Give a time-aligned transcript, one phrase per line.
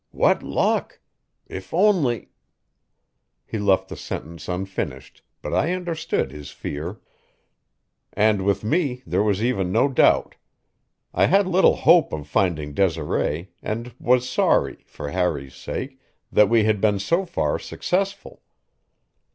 [0.09, 0.99] "What luck!
[1.45, 2.29] If only"
[3.45, 6.99] He left the sentence unfinished, but I understood his fear.
[8.13, 10.37] And with me there was even no doubt;
[11.13, 15.99] I had little hope of finding Desiree, and was sorry, for Harry's sake,
[16.31, 18.41] that we had been so far successful.